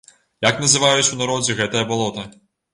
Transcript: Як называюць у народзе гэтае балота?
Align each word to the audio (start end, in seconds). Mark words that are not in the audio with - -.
Як 0.47 0.55
называюць 0.63 1.05
у 1.17 1.19
народзе 1.21 1.59
гэтае 1.63 1.87
балота? 1.95 2.29